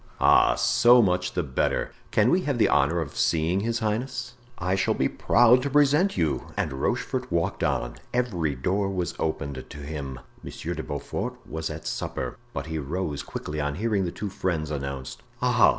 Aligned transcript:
"Ah! 0.19 0.55
so 0.55 0.99
much 0.99 1.33
the 1.33 1.43
better! 1.43 1.91
Can 2.09 2.31
we 2.31 2.41
have 2.41 2.57
the 2.57 2.67
honor 2.69 3.01
of 3.01 3.15
seeing 3.15 3.59
his 3.59 3.77
highness?" 3.77 4.33
"I 4.57 4.73
shall 4.73 4.95
be 4.95 5.07
proud 5.07 5.61
to 5.61 5.69
present 5.69 6.17
you," 6.17 6.47
and 6.57 6.73
Rochefort 6.73 7.31
walked 7.31 7.63
on. 7.63 7.97
Every 8.11 8.55
door 8.55 8.89
was 8.89 9.13
opened 9.19 9.63
to 9.69 9.77
him. 9.77 10.19
Monsieur 10.41 10.73
de 10.73 10.81
Beaufort 10.81 11.35
was 11.47 11.69
at 11.69 11.85
supper, 11.85 12.35
but 12.51 12.65
he 12.65 12.79
rose 12.79 13.21
quickly 13.21 13.61
on 13.61 13.75
hearing 13.75 14.03
the 14.03 14.11
two 14.11 14.31
friends 14.31 14.71
announced. 14.71 15.21
"Ah!" 15.39 15.69